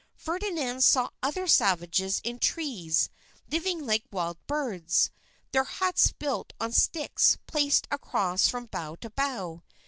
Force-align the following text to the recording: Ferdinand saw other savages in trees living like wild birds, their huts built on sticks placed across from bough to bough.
Ferdinand 0.15 0.81
saw 0.83 1.11
other 1.21 1.45
savages 1.45 2.21
in 2.23 2.39
trees 2.39 3.11
living 3.51 3.85
like 3.85 4.03
wild 4.09 4.37
birds, 4.47 5.11
their 5.51 5.65
huts 5.65 6.11
built 6.11 6.53
on 6.59 6.71
sticks 6.71 7.37
placed 7.45 7.87
across 7.91 8.47
from 8.47 8.65
bough 8.65 8.95
to 8.95 9.11
bough. 9.11 9.61